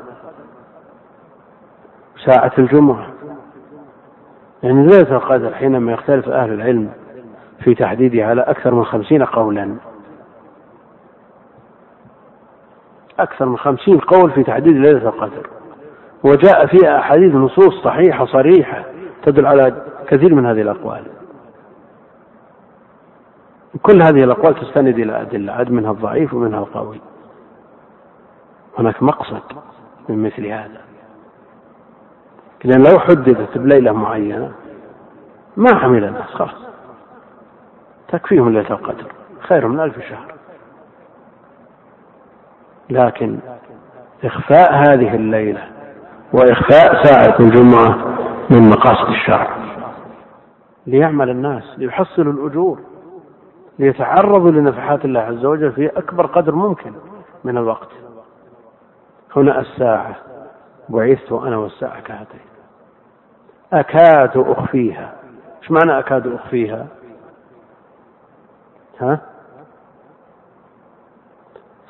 ساعة 2.25 2.51
الجمعة. 2.57 3.07
يعني 4.63 4.87
ليلة 4.87 5.15
القدر 5.15 5.53
حينما 5.53 5.91
يختلف 5.91 6.29
أهل 6.29 6.53
العلم 6.53 6.91
في 7.63 7.75
تحديدها 7.75 8.25
على 8.25 8.41
أكثر 8.41 8.73
من 8.75 8.85
خمسين 8.85 9.23
قولا. 9.23 9.75
أكثر 13.19 13.45
من 13.45 13.57
خمسين 13.57 13.99
قول 13.99 14.31
في 14.31 14.43
تحديد 14.43 14.73
ليلة 14.73 15.09
القدر. 15.09 15.49
وجاء 16.23 16.65
فيها 16.65 16.99
أحاديث 16.99 17.33
نصوص 17.35 17.83
صحيحة 17.83 18.25
صريحة 18.25 18.83
تدل 19.23 19.45
على 19.45 19.85
كثير 20.07 20.35
من 20.35 20.45
هذه 20.45 20.61
الأقوال. 20.61 21.03
كل 23.81 24.01
هذه 24.01 24.23
الأقوال 24.23 24.55
تستند 24.55 24.99
إلى 24.99 25.21
أدلة 25.21 25.53
عد 25.53 25.71
منها 25.71 25.91
الضعيف 25.91 26.33
ومنها 26.33 26.59
القوي. 26.59 27.01
هناك 28.79 29.03
مقصد 29.03 29.41
من 30.09 30.23
مثل 30.23 30.45
هذا. 30.45 30.81
لأن 32.63 32.83
لو 32.83 32.99
حددت 32.99 33.57
بليلة 33.57 33.91
معينة 33.91 34.51
ما 35.57 35.75
عمل 35.75 36.03
الناس 36.03 36.25
خلاص. 36.25 36.67
تكفيهم 38.07 38.49
ليلة 38.49 38.69
القدر 38.69 39.11
خير 39.39 39.67
من 39.67 39.79
ألف 39.79 39.99
شهر. 39.99 40.36
لكن 42.89 43.39
إخفاء 44.23 44.73
هذه 44.73 45.15
الليلة 45.15 45.63
وإخفاء 46.33 47.03
ساعة 47.03 47.39
الجمعة 47.39 48.17
من 48.49 48.69
مقاصد 48.69 49.09
الشرع. 49.09 49.57
ليعمل 50.87 51.29
الناس 51.29 51.63
ليحصلوا 51.77 52.33
الأجور 52.33 52.79
ليتعرضوا 53.79 54.51
لنفحات 54.51 55.05
الله 55.05 55.19
عز 55.19 55.45
وجل 55.45 55.71
في 55.71 55.87
أكبر 55.87 56.25
قدر 56.25 56.55
ممكن 56.55 56.93
من 57.43 57.57
الوقت. 57.57 57.89
هنا 59.35 59.59
الساعة 59.59 60.15
بعثت 60.89 61.31
أنا 61.31 61.57
والساعة 61.57 62.01
كهاتين. 62.01 62.39
أكاد 63.73 64.37
أخفيها. 64.37 65.13
إيش 65.61 65.71
معنى 65.71 65.99
أكاد 65.99 66.27
أخفيها؟ 66.27 66.87
ها؟ 68.99 69.19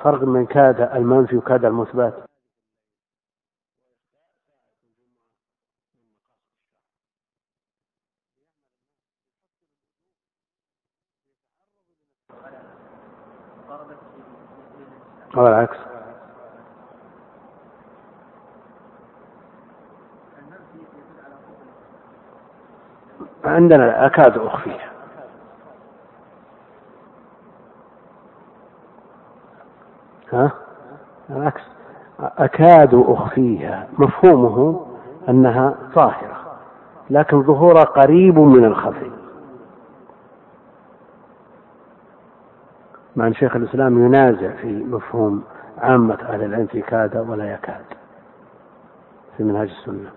فرق 0.03 0.23
من 0.23 0.45
كاد 0.45 0.81
المنفي 0.81 1.37
وكاد 1.37 1.65
المثبت. 1.65 2.27
أو 15.37 15.47
العكس. 15.47 15.77
عندنا 23.43 24.05
أكاد 24.05 24.37
أخفيها 24.37 24.86
ها؟ 30.33 30.51
العكس. 31.29 31.61
أكاد 32.19 32.93
أخفيها. 33.07 33.87
مفهومه 33.97 34.85
أنها 35.29 35.75
ظاهرة 35.95 36.37
لكن 37.09 37.43
ظهورها 37.43 37.83
قريب 37.83 38.39
من 38.39 38.65
الخفي. 38.65 39.11
مع 43.15 43.27
أن 43.27 43.33
شيخ 43.33 43.55
الإسلام 43.55 44.05
ينازع 44.05 44.51
في 44.51 44.83
مفهوم 44.83 45.43
عامة 45.77 46.17
أهل 46.29 46.43
العلم 46.43 46.65
في 46.65 46.81
كاد 46.81 47.25
ولا 47.29 47.53
يكاد. 47.53 47.85
في 49.37 49.43
منهاج 49.43 49.69
السنة. 49.69 50.09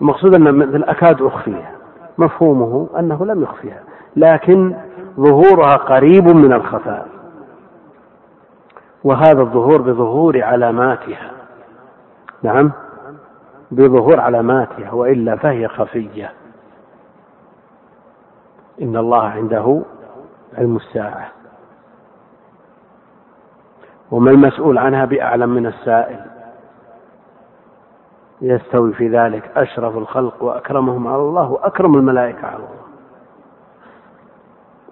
المقصود 0.00 0.34
أن 0.34 0.54
مثل 0.54 0.84
أكاد 0.84 1.22
أخفيها. 1.22 1.72
مفهومه 2.18 2.88
أنه 2.98 3.24
لم 3.26 3.42
يخفيها. 3.42 3.80
لكن 4.16 4.74
ظهورها 5.16 5.76
قريب 5.76 6.24
من 6.28 6.52
الخفاء. 6.52 7.21
وهذا 9.04 9.40
الظهور 9.40 9.82
بظهور 9.82 10.42
علاماتها. 10.42 11.30
نعم؟ 12.42 12.72
بظهور 13.70 14.20
علاماتها 14.20 14.92
وإلا 14.92 15.36
فهي 15.36 15.68
خفية. 15.68 16.32
إن 18.82 18.96
الله 18.96 19.22
عنده 19.22 19.82
علم 20.58 20.76
الساعة. 20.76 21.28
وما 24.10 24.30
المسؤول 24.30 24.78
عنها 24.78 25.04
بأعلم 25.04 25.48
من 25.48 25.66
السائل؟ 25.66 26.20
يستوي 28.40 28.92
في 28.92 29.08
ذلك 29.08 29.50
أشرف 29.56 29.96
الخلق 29.96 30.42
وأكرمهم 30.42 31.08
على 31.08 31.22
الله 31.22 31.50
وأكرم 31.50 31.94
الملائكة 31.94 32.46
على 32.46 32.56
الله. 32.56 32.82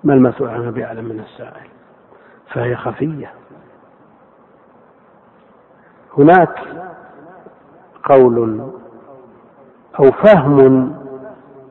ما 0.05 0.14
المسؤول 0.14 0.49
عنها 0.49 0.70
بأعلم 0.70 1.05
من 1.05 1.20
السائل؟ 1.20 1.68
فهي 2.46 2.77
خفية. 2.77 3.39
هناك 6.18 6.59
قول 8.05 8.61
أو 10.01 10.11
فهم 10.11 10.94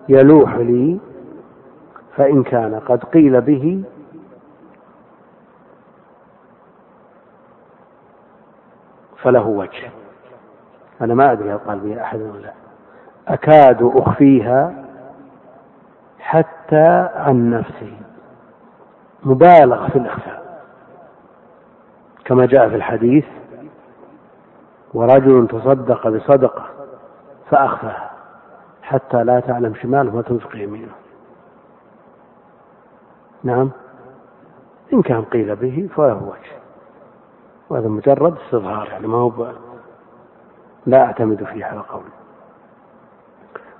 يلوح 0.10 0.56
لي 0.56 1.00
فإن 2.16 2.44
كان 2.44 2.80
قد 2.80 3.04
قيل 3.04 3.42
به 3.42 3.84
فله 9.18 9.48
وجه. 9.48 9.92
أنا 11.02 11.14
ما 11.14 11.32
أدري 11.32 11.52
هل 11.52 11.58
قال 11.58 11.80
به 11.80 12.02
أحد 12.02 12.22
ولا 12.22 12.40
لا. 12.40 12.54
أكاد 13.28 13.84
أخفيها 13.84 14.86
حتى 16.20 17.10
عن 17.16 17.50
نفسي. 17.50 17.94
مبالغ 19.24 19.88
في 19.90 19.96
الإخفاء. 19.96 20.62
كما 22.26 22.46
جاء 22.46 22.70
في 22.70 22.76
الحديث 22.76 23.26
ورجل 24.94 25.48
تصدق 25.48 26.08
بصدقة 26.08 26.66
فأخفاها 27.50 28.12
حتى 28.82 29.24
لا 29.24 29.40
تعلم 29.40 29.74
شماله 29.76 30.16
ما 30.16 30.22
تنفق 30.22 30.56
يمينه. 30.56 30.92
نعم. 33.44 33.70
إن 34.94 35.02
كان 35.02 35.22
قيل 35.22 35.56
به 35.56 35.90
فله 35.96 36.24
وجه. 36.24 36.60
وهذا 37.70 37.88
مجرد 37.88 38.38
استظهار 38.46 38.88
يعني 38.88 39.08
ما 39.08 39.18
هو 39.18 39.52
لا 40.86 41.06
أعتمد 41.06 41.44
فيه 41.44 41.66
على 41.66 41.80
قول. 41.80 42.04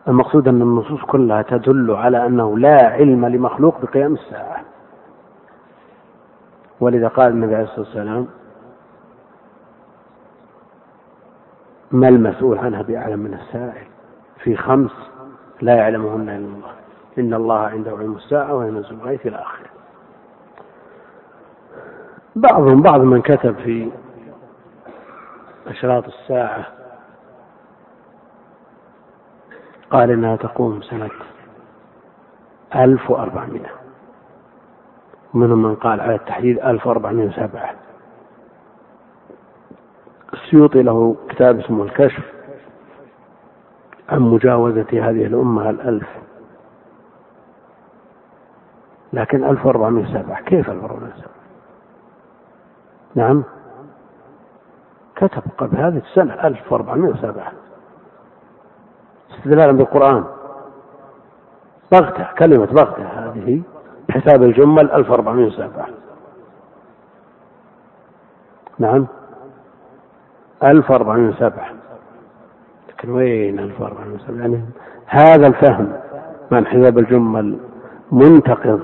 المقصود 0.08 0.48
أن 0.48 0.62
النصوص 0.62 1.02
كلها 1.02 1.42
تدل 1.42 1.92
على 1.92 2.26
أنه 2.26 2.58
لا 2.58 2.88
علم 2.88 3.26
لمخلوق 3.26 3.82
بقيام 3.82 4.14
الساعة. 4.14 4.62
ولذا 6.80 7.08
قال 7.08 7.28
النبي 7.28 7.56
عليه 7.56 7.64
الصلاة 7.66 7.80
والسلام 7.80 8.28
ما 11.92 12.08
المسؤول 12.08 12.58
عنها 12.58 12.82
بأعلم 12.82 13.20
من 13.20 13.34
السائل؟ 13.34 13.88
في 14.44 14.56
خمس 14.56 14.92
لا 15.62 15.76
يعلمهن 15.76 16.30
إلا 16.30 16.38
الله. 16.38 16.72
إن 17.18 17.34
الله 17.34 17.60
عنده 17.60 17.92
علم 17.92 18.16
الساعة 18.16 18.54
وينزل 18.54 18.96
الغيث 18.96 19.26
إلى 19.26 19.36
آخره. 19.36 19.70
بعضهم 22.36 22.82
بعض 22.82 23.02
من 23.02 23.22
كتب 23.22 23.56
في 23.56 23.92
أشراط 25.68 26.06
الساعة 26.08 26.66
قال 29.90 30.12
إنها 30.12 30.36
تقوم 30.36 30.82
سنة 30.82 31.10
ألف 32.76 33.12
وأربعمائة. 33.12 33.70
منهم 35.34 35.64
من 35.64 35.76
قال 35.76 36.02
على 36.02 36.16
التحديد 36.16 36.60
ألف 36.60 36.88
وأربعمائة 36.88 37.28
وسبعة. 37.28 37.76
السيوطي 40.50 40.84
له 40.84 41.16
كتاب 41.30 41.60
اسمه 41.60 41.84
الكشف 41.84 42.24
عن 44.10 44.20
مجاوزة 44.20 44.88
هذه 44.94 45.26
الأمة 45.26 45.70
الألف. 45.70 46.08
لكن 49.14 49.44
ألف 49.44 49.66
وأربعمائة 49.66 50.04
وسبعة. 50.04 50.42
كيف 50.42 50.70
ألف 50.70 50.84
وأربعمائة 50.84 51.14
وسبعة؟ 51.14 51.34
نعم. 53.16 53.44
كتب 55.16 55.44
قبل 55.58 55.78
هذه 55.78 55.98
السنة 55.98 56.34
1407 56.34 57.52
استدلالا 59.32 59.72
بالقرآن. 59.72 60.26
بغتة 61.92 62.28
كلمة 62.40 62.66
بغتة 62.66 63.04
هذه 63.04 63.62
حساب 64.10 64.44
الجمل 64.44 64.92
1407 64.92 65.88
نعم. 68.80 69.08
1407 70.64 71.54
لكن 72.90 73.10
وين 73.10 73.60
1407 73.60 74.40
يعني 74.42 74.62
هذا 75.06 75.48
الفهم 75.48 75.88
من 76.52 76.68
حساب 76.68 76.98
الجمل 76.98 77.58
منتقض 78.12 78.80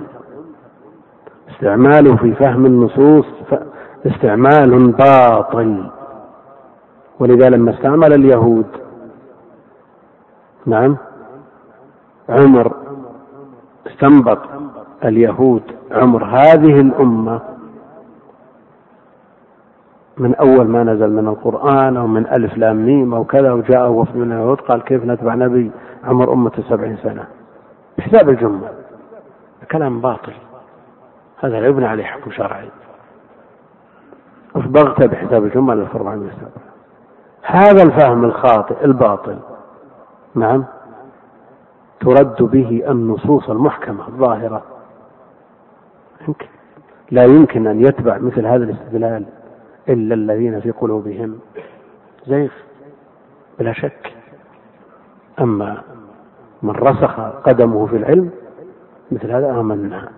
استعماله 1.49 2.15
في 2.15 2.33
فهم 2.33 2.65
النصوص 2.65 3.25
استعمال 4.05 4.91
باطل. 4.91 5.89
ولذا 7.19 7.49
لما 7.49 7.71
استعمل 7.71 8.13
اليهود 8.13 8.65
نعم 10.65 10.97
عمر 12.29 12.73
استنبط 13.87 14.39
اليهود 15.05 15.61
عمر 15.91 16.25
هذه 16.25 16.79
الأمة 16.79 17.39
من 20.17 20.35
أول 20.35 20.67
ما 20.67 20.83
نزل 20.83 21.11
من 21.11 21.27
القرآن 21.27 21.97
أو 21.97 22.07
من 22.07 22.27
ألف 22.27 22.57
لام 22.57 22.85
ميم 22.85 23.13
أو 23.13 23.23
كذا 23.23 23.51
وجاء 23.51 23.91
وفد 23.91 24.15
من 24.15 24.31
اليهود 24.31 24.61
قال 24.61 24.83
كيف 24.83 25.05
نتبع 25.05 25.35
نبي 25.35 25.71
عمر 26.03 26.33
أمة 26.33 26.51
سبعين 26.69 26.97
سنة؟ 26.97 27.27
بحساب 27.97 28.29
الجملة 28.29 28.69
كلام 29.71 30.01
باطل. 30.01 30.33
هذا 31.39 31.59
لا 31.59 31.67
يبنى 31.67 31.85
عليه 31.85 32.03
حكم 32.03 32.31
شرعي. 32.31 32.69
أصبغت 34.55 35.03
بحساب 35.03 35.43
الجملة 35.43 35.73
1407 35.73 36.49
هذا 37.41 37.83
الفهم 37.83 38.25
الخاطئ 38.25 38.85
الباطل. 38.85 39.37
نعم. 40.35 40.65
ترد 41.99 42.43
به 42.43 42.83
النصوص 42.87 43.49
المحكمة 43.49 44.07
الظاهرة. 44.07 44.63
يمكن. 46.27 46.47
لا 47.11 47.23
يمكن 47.23 47.67
أن 47.67 47.85
يتبع 47.85 48.17
مثل 48.17 48.45
هذا 48.45 48.63
الاستدلال. 48.63 49.25
إلا 49.89 50.15
الذين 50.15 50.59
في 50.59 50.71
قلوبهم 50.71 51.39
زيغ 52.27 52.51
بلا 53.59 53.73
شك. 53.73 54.13
أما 55.39 55.81
من 56.63 56.71
رسخ 56.71 57.19
قدمه 57.19 57.85
في 57.85 57.95
العلم 57.97 58.29
مثل 59.11 59.31
هذا 59.31 59.59
آمنا. 59.59 60.11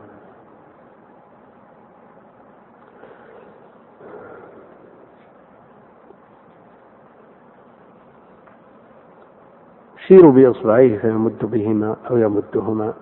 يشير 9.98 10.30
بإصبعيه 10.30 10.98
فيمد 10.98 11.46
بهما 11.46 11.96
أو 12.10 12.18
يمدهما. 12.18 12.94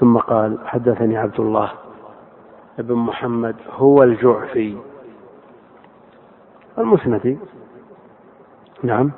ثم 0.00 0.18
قال 0.18 0.58
حدثني 0.64 1.16
عبد 1.16 1.40
الله 1.40 1.72
بن 2.78 2.94
محمد 2.94 3.56
هو 3.70 4.02
الجعفي. 4.02 4.87
المسندي 6.78 7.38
نعم. 8.82 9.10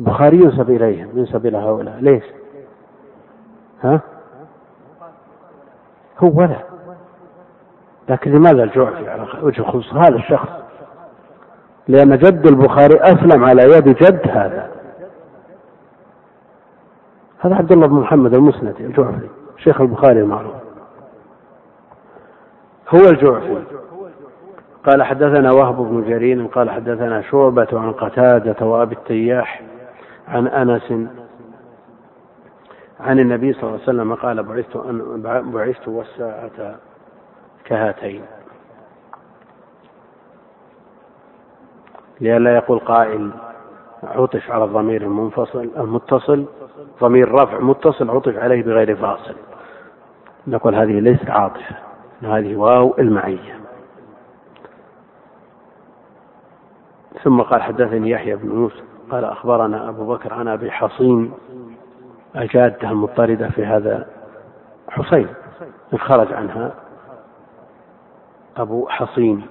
البخاري 0.00 0.36
ينسب 0.36 0.70
إليهم 0.70 1.18
ينسب 1.18 1.46
إلى 1.46 1.58
هؤلاء. 1.58 1.98
ليش؟ 2.00 2.24
ها؟ 3.82 4.00
هو 6.18 6.42
لا 6.42 6.64
لكن 8.08 8.30
لماذا 8.32 8.62
الجعفي 8.62 9.08
على 9.08 9.26
وجه 9.42 9.60
الخصوص 9.60 9.92
هذا 9.92 10.16
الشخص؟ 10.16 10.48
لأن 11.88 12.18
جد 12.18 12.46
البخاري 12.46 13.00
أسلم 13.00 13.44
على 13.44 13.62
يد 13.62 13.88
جد 13.88 14.28
هذا. 14.28 14.70
هذا 17.38 17.54
عبد 17.54 17.72
الله 17.72 17.86
بن 17.86 17.94
محمد 17.94 18.34
المسندي 18.34 18.86
الجعفي 18.86 19.28
شيخ 19.56 19.80
البخاري 19.80 20.20
المعروف. 20.20 20.54
هو 22.88 22.98
الجعفي 22.98 23.62
قال 24.86 25.02
حدثنا 25.02 25.52
وهب 25.52 25.76
بن 25.76 26.04
جرير 26.08 26.46
قال 26.46 26.70
حدثنا 26.70 27.22
شعبة 27.22 27.68
عن 27.72 27.92
قتادة 27.92 28.66
وأبي 28.66 28.94
التياح 28.94 29.62
عن 30.28 30.46
أنس 30.46 30.92
عن 33.00 33.18
النبي 33.18 33.52
صلى 33.52 33.62
الله 33.62 33.72
عليه 33.72 33.82
وسلم 33.82 34.14
قال 34.14 34.42
بعثت 34.42 34.76
أن 34.76 35.22
بعثت 35.52 35.88
والساعة 35.88 36.76
كهاتين. 37.64 38.22
لئلا 42.20 42.54
يقول 42.54 42.78
قائل 42.78 43.30
عطف 44.02 44.50
على 44.50 44.64
الضمير 44.64 45.02
المنفصل 45.02 45.70
المتصل. 45.76 46.44
ضمير 47.00 47.32
رفع 47.32 47.58
متصل 47.58 48.10
عطف 48.10 48.36
عليه 48.36 48.62
بغير 48.62 48.96
فاصل. 48.96 49.34
نقول 50.46 50.74
هذه 50.74 51.00
ليست 51.00 51.30
عاطفة 51.30 51.76
هذه 52.22 52.56
واو 52.56 52.94
المعية. 52.98 53.59
ثم 57.24 57.40
قال 57.42 57.62
حدثني 57.62 58.10
يحيى 58.10 58.36
بن 58.36 58.48
موسى 58.48 58.82
قال 59.10 59.24
أخبرنا 59.24 59.88
أبو 59.88 60.04
بكر 60.14 60.34
عن 60.34 60.48
أبي 60.48 60.70
حصين 60.70 61.32
الجادة 62.36 62.90
المضطردة 62.90 63.48
في 63.48 63.66
هذا 63.66 64.06
حصين 64.88 65.28
خرج 65.98 66.32
عنها 66.32 66.72
أبو 68.56 68.88
حصين 68.88 69.42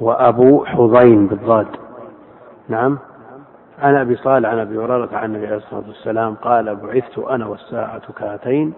وأبو 0.00 0.64
حضين 0.64 1.26
بالضاد. 1.26 1.66
نعم. 2.68 2.98
عن 3.78 3.94
أبي 3.96 4.16
صالح 4.16 4.48
عن 4.48 4.58
أبي 4.58 4.78
هريرة 4.78 5.08
عن 5.12 5.24
النبي 5.24 5.46
عليه 5.46 5.56
الصلاة 5.56 5.84
والسلام 5.88 6.34
قال 6.34 6.76
بعثت 6.76 7.18
أنا 7.18 7.46
والساعة 7.46 8.12
كهاتين 8.18 8.72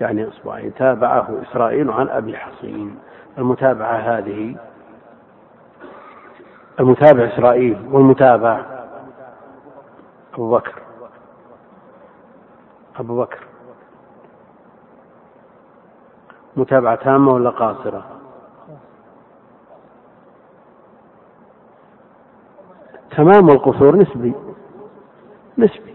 يعني 0.00 0.28
إصبعين 0.28 0.74
تابعه 0.74 1.28
إسرائيل 1.42 1.90
عن 1.90 2.08
أبي 2.08 2.36
حصين. 2.36 2.98
المتابعة 3.38 3.96
هذه 3.96 4.56
المتابع 6.80 7.24
إسرائيل 7.34 7.88
والمتابع 7.92 8.64
أبو 10.34 10.50
بكر. 10.50 10.82
أبو 12.96 13.20
بكر. 13.20 13.38
متابعة 16.56 16.94
تامة 16.94 17.32
ولا 17.32 17.50
قاصرة؟ 17.50 18.04
تمام 23.16 23.48
القصور 23.48 23.96
نسبي. 23.96 24.32
نسبي. 25.58 25.94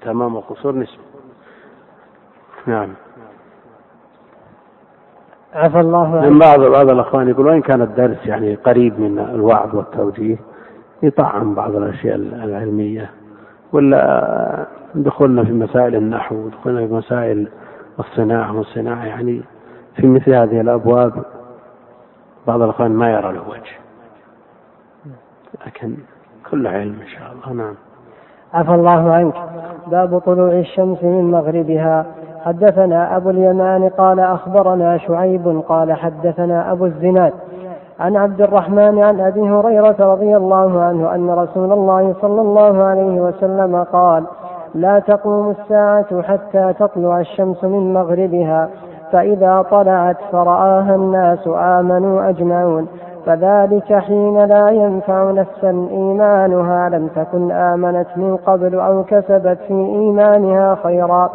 تمام 0.00 0.36
القصور 0.36 0.74
نسبي. 0.74 1.02
نعم. 2.66 2.94
عفى 5.56 5.80
الله 5.80 6.20
من 6.30 6.38
بعض 6.38 6.60
بعض 6.60 6.90
الأخوان 6.90 7.28
يقول 7.28 7.46
وإن 7.46 7.62
كان 7.62 7.82
الدرس 7.82 8.26
يعني 8.26 8.54
قريب 8.54 9.00
من 9.00 9.18
الوعظ 9.18 9.74
والتوجيه 9.74 10.36
يطعم 11.02 11.54
بعض 11.54 11.76
الأشياء 11.76 12.16
العلمية 12.16 13.10
ولا 13.72 14.66
دخلنا 14.94 15.44
في 15.44 15.52
مسائل 15.52 15.94
النحو 15.94 16.36
ودخلنا 16.36 16.86
في 16.86 16.94
مسائل 16.94 17.48
الصناعة 17.98 18.56
والصناعه 18.56 19.04
يعني 19.04 19.42
في 19.96 20.06
مثل 20.06 20.34
هذه 20.34 20.60
الأبواب 20.60 21.12
بعض 22.46 22.62
الأخوان 22.62 22.90
ما 22.90 23.12
يرى 23.12 23.32
له 23.32 23.48
وجه. 23.48 23.76
لكن 25.66 25.96
كل 26.50 26.66
علم 26.66 26.96
إن 27.02 27.08
شاء 27.08 27.32
الله. 27.32 27.64
نعم. 27.64 27.74
عفى 28.54 28.74
الله 28.74 29.12
عنك. 29.12 29.34
باب 29.86 30.18
طلوع 30.18 30.52
الشمس 30.52 31.02
من 31.02 31.30
مغربها. 31.30 32.06
حدثنا 32.46 33.16
أبو 33.16 33.30
اليمان 33.30 33.88
قال 33.88 34.20
أخبرنا 34.20 34.98
شعيب 34.98 35.62
قال 35.68 35.92
حدثنا 35.92 36.72
أبو 36.72 36.86
الزناد 36.86 37.32
عن 38.00 38.16
عبد 38.16 38.40
الرحمن 38.40 39.02
عن 39.02 39.20
أبي 39.20 39.40
هريرة 39.40 39.96
رضي 40.00 40.36
الله 40.36 40.80
عنه 40.80 41.14
أن 41.14 41.30
رسول 41.30 41.72
الله 41.72 42.14
صلى 42.22 42.40
الله 42.40 42.84
عليه 42.84 43.20
وسلم 43.20 43.84
قال 43.92 44.24
لا 44.74 44.98
تقوم 44.98 45.50
الساعة 45.50 46.22
حتى 46.22 46.72
تطلع 46.78 47.20
الشمس 47.20 47.64
من 47.64 47.94
مغربها 47.94 48.68
فإذا 49.12 49.62
طلعت 49.70 50.16
فرآها 50.32 50.94
الناس 50.94 51.48
آمنوا 51.48 52.28
أجمعون 52.28 52.88
فذلك 53.26 53.94
حين 53.94 54.44
لا 54.44 54.70
ينفع 54.70 55.30
نفسا 55.30 55.88
إيمانها 55.90 56.88
لم 56.88 57.08
تكن 57.08 57.50
آمنت 57.52 58.06
من 58.16 58.36
قبل 58.36 58.80
أو 58.80 59.04
كسبت 59.04 59.58
في 59.68 59.74
إيمانها 59.74 60.74
خيرا. 60.82 61.30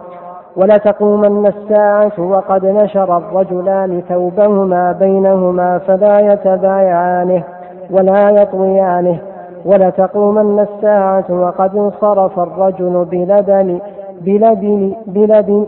ولتقومن 0.56 1.48
الساعة 1.48 2.12
وقد 2.20 2.66
نشر 2.66 3.18
الرجلان 3.18 4.02
ثوبهما 4.10 4.92
بينهما 4.92 5.78
فلا 5.78 6.20
يتبايعانه 6.20 7.44
ولا 7.92 8.30
يطويانه. 8.30 9.20
ولتقومن 9.66 10.60
الساعة 10.60 11.26
وقد 11.30 11.76
انصرف 11.76 12.40
الرجل 12.40 13.06
بلبن 13.12 13.80
بلبن 14.22 14.94
بلبن 15.08 15.66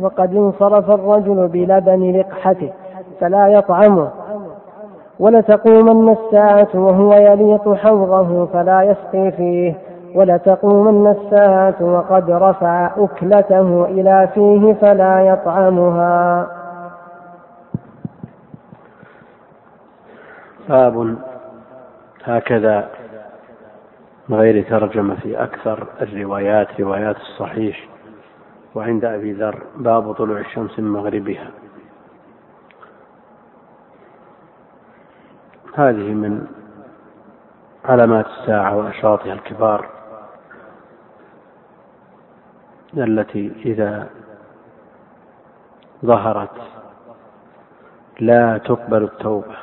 وقد 0.00 0.36
انصرف 0.36 0.90
الرجل 0.90 1.48
بلبن 1.48 2.12
لقحته 2.16 2.70
فلا 3.20 3.46
يطعمه. 3.46 4.08
ولتقومن 5.20 6.08
الساعة 6.08 6.68
وهو 6.74 7.12
يليط 7.12 7.68
حوضه 7.68 8.46
فلا 8.46 8.82
يسقي 8.82 9.30
فيه. 9.30 9.74
ولتقومن 10.14 11.10
الساعة 11.10 11.82
وقد 11.82 12.30
رفع 12.30 12.90
أكلته 12.96 13.84
إلى 13.84 14.28
فيه 14.34 14.72
فلا 14.74 15.20
يطعمها. 15.20 16.46
باب 20.68 21.16
هكذا 22.24 22.88
من 24.28 24.36
غير 24.36 24.64
ترجمة 24.70 25.14
في 25.14 25.42
أكثر 25.42 25.86
الروايات 26.00 26.80
روايات 26.80 27.16
الصحيح 27.16 27.88
وعند 28.74 29.04
أبي 29.04 29.32
ذر 29.32 29.62
باب 29.76 30.12
طلوع 30.12 30.38
الشمس 30.38 30.78
من 30.78 30.88
مغربها. 30.88 31.50
هذه 35.74 36.14
من 36.14 36.46
علامات 37.84 38.26
الساعة 38.26 38.76
وأشراطها 38.76 39.32
الكبار. 39.32 40.01
التي 42.96 43.52
إذا 43.64 44.10
ظهرت 46.04 46.60
لا 48.20 48.58
تقبل 48.58 49.02
التوبة. 49.04 49.56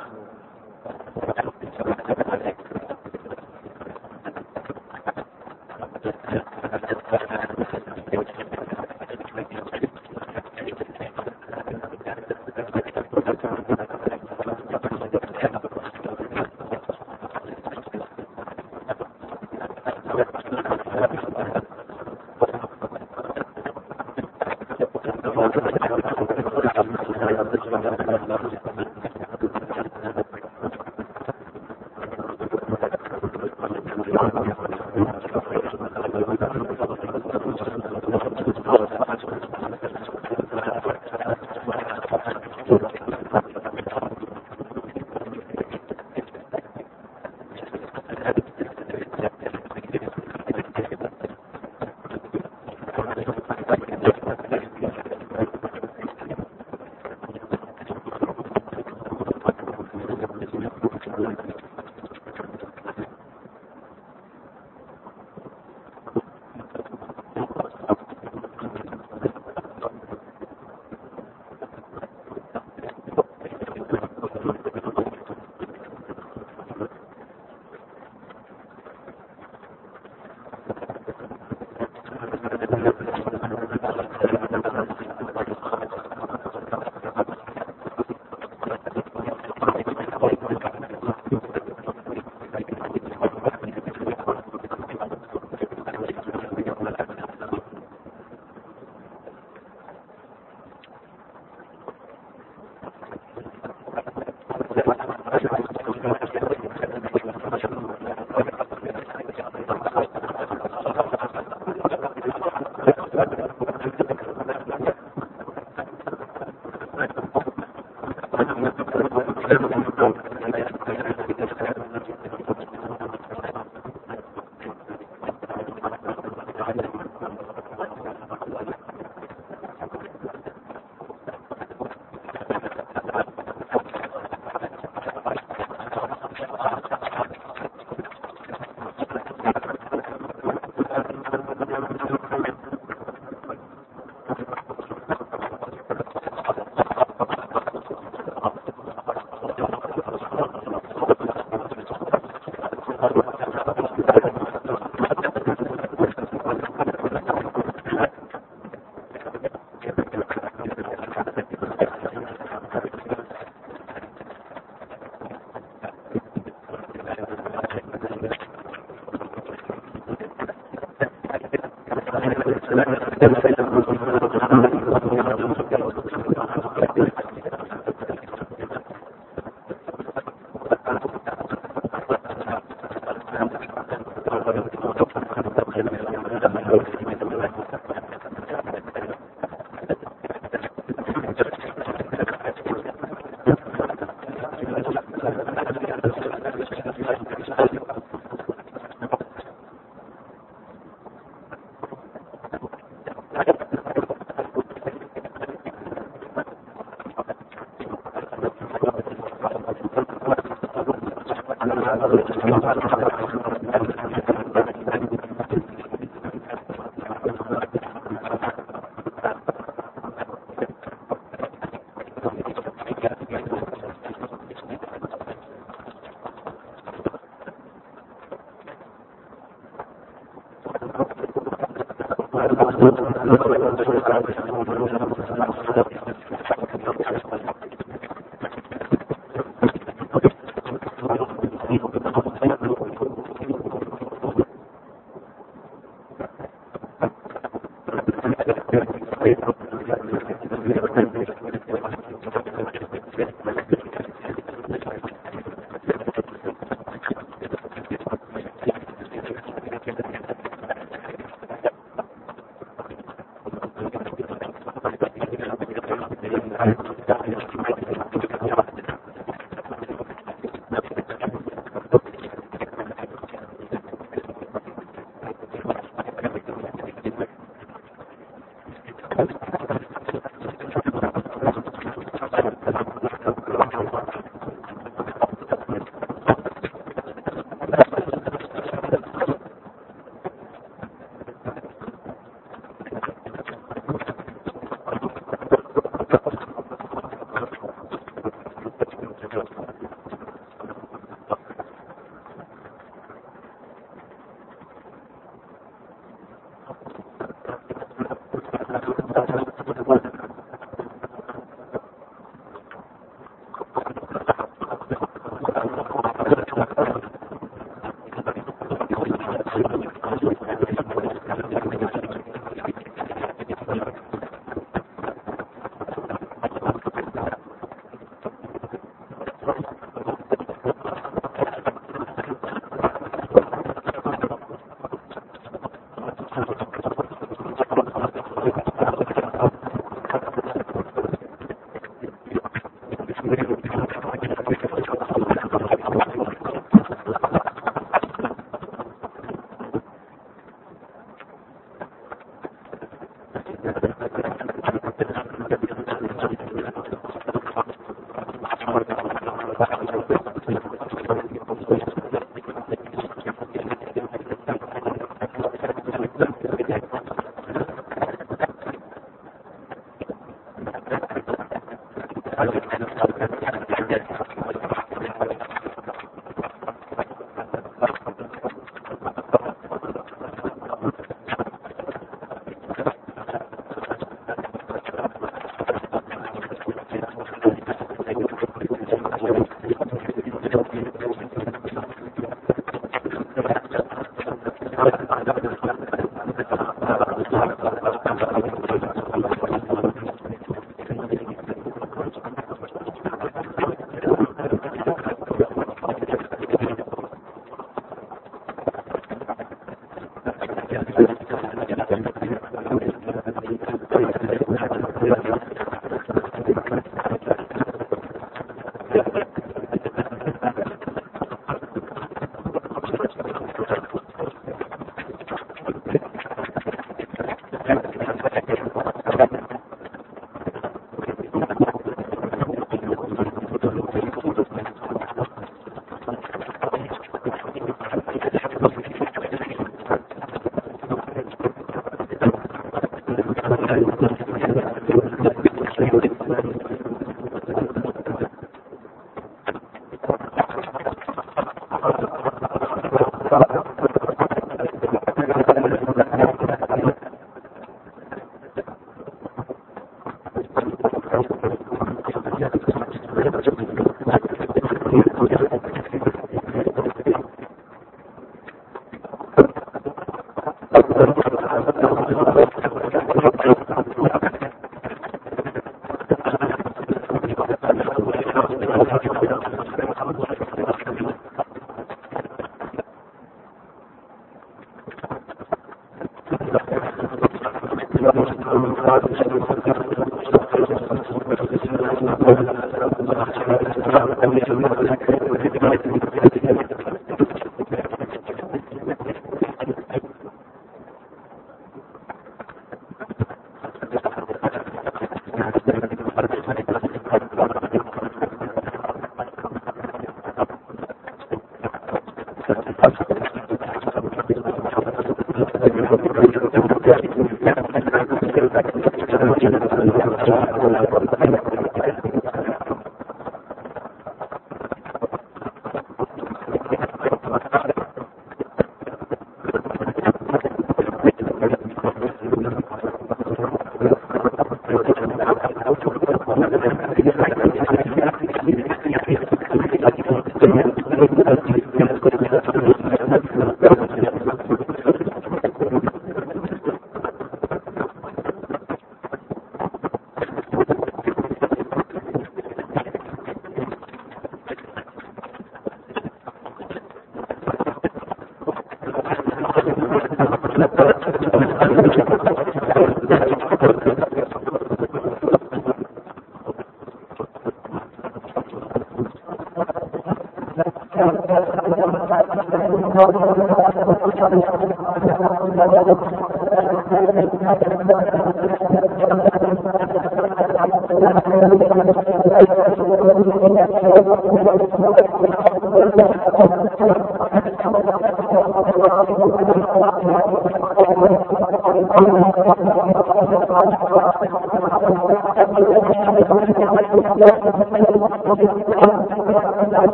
الحكم 541.02 541.20
الذي 541.28 541.62
يذكر 541.80 542.39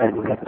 and 0.00 0.39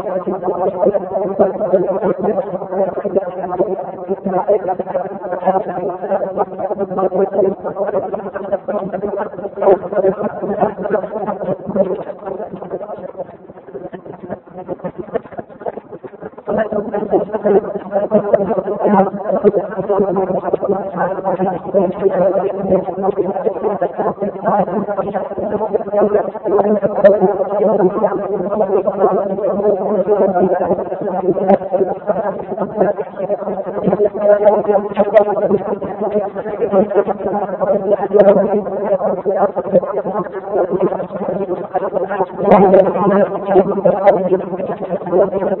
وهو 45.11 45.60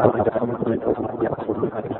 فقد 0.00 1.99